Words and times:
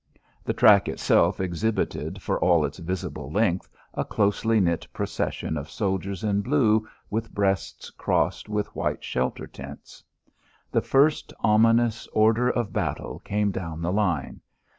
The 0.43 0.53
track 0.53 0.89
itself 0.89 1.39
exhibited 1.39 2.23
for 2.23 2.39
all 2.39 2.65
its 2.65 2.79
visible 2.79 3.31
length 3.31 3.69
a 3.93 4.03
closely 4.03 4.59
knit 4.59 4.87
procession 4.91 5.57
of 5.57 5.69
soldiers 5.69 6.23
in 6.23 6.41
blue 6.41 6.87
with 7.11 7.31
breasts 7.31 7.91
crossed 7.91 8.49
with 8.49 8.75
white 8.75 9.03
shelter 9.03 9.45
tents. 9.45 10.03
The 10.71 10.81
first 10.81 11.33
ominous 11.41 12.07
order 12.13 12.49
of 12.49 12.73
battle 12.73 13.19
came 13.19 13.51
down 13.51 13.83
the 13.83 13.91
line. 13.91 14.41